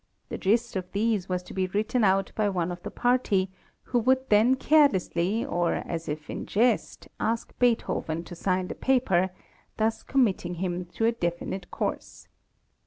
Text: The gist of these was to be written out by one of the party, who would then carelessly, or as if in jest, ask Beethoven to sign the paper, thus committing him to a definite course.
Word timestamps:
The 0.29 0.37
gist 0.39 0.75
of 0.75 0.91
these 0.93 1.29
was 1.29 1.43
to 1.43 1.53
be 1.53 1.67
written 1.67 2.03
out 2.03 2.31
by 2.33 2.49
one 2.49 2.71
of 2.71 2.81
the 2.81 2.89
party, 2.89 3.51
who 3.83 3.99
would 3.99 4.29
then 4.31 4.55
carelessly, 4.55 5.45
or 5.45 5.75
as 5.75 6.09
if 6.09 6.27
in 6.27 6.47
jest, 6.47 7.07
ask 7.19 7.53
Beethoven 7.59 8.23
to 8.23 8.33
sign 8.35 8.67
the 8.69 8.73
paper, 8.73 9.29
thus 9.77 10.01
committing 10.01 10.55
him 10.55 10.85
to 10.85 11.05
a 11.05 11.11
definite 11.11 11.69
course. 11.69 12.27